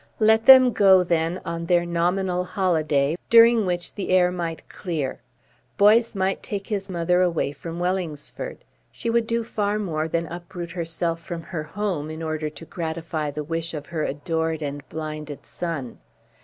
[0.17, 5.19] Let them go, then, on their nominal holiday, during which the air might clear.
[5.77, 8.65] Boyce might take his mother away from Wellingsford.
[8.91, 13.31] She would do far more than uproot herself from her home in order to gratify
[13.35, 15.99] a wish of her adored and blinded son.